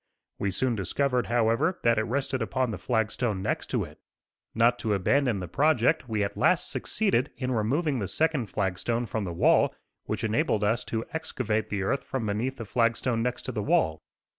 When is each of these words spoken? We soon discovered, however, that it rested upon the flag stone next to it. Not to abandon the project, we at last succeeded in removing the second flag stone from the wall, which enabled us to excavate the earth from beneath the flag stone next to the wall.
We 0.39 0.49
soon 0.49 0.73
discovered, 0.75 1.27
however, 1.27 1.77
that 1.83 1.99
it 1.99 2.05
rested 2.09 2.41
upon 2.41 2.71
the 2.71 2.79
flag 2.79 3.11
stone 3.11 3.43
next 3.43 3.67
to 3.67 3.83
it. 3.83 3.99
Not 4.55 4.79
to 4.79 4.95
abandon 4.95 5.39
the 5.41 5.47
project, 5.47 6.09
we 6.09 6.23
at 6.23 6.35
last 6.35 6.71
succeeded 6.71 7.29
in 7.37 7.51
removing 7.51 7.99
the 7.99 8.07
second 8.07 8.47
flag 8.47 8.79
stone 8.79 9.05
from 9.05 9.25
the 9.25 9.31
wall, 9.31 9.75
which 10.05 10.23
enabled 10.23 10.63
us 10.63 10.83
to 10.85 11.05
excavate 11.13 11.69
the 11.69 11.83
earth 11.83 12.03
from 12.03 12.25
beneath 12.25 12.57
the 12.57 12.65
flag 12.65 12.97
stone 12.97 13.21
next 13.21 13.43
to 13.43 13.51
the 13.51 13.61
wall. 13.61 14.01